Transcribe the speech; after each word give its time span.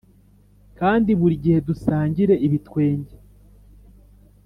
kandi 0.79 1.09
buri 1.19 1.35
gihe 1.43 1.59
dusangire 1.67 2.33
ibitwenge, 2.45 3.15